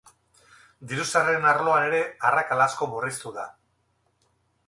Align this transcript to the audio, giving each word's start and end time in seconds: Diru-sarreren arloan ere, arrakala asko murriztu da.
Diru-sarreren 0.93 1.45
arloan 1.51 1.85
ere, 1.89 2.01
arrakala 2.29 2.67
asko 2.71 2.89
murriztu 2.95 3.35
da. 3.39 3.47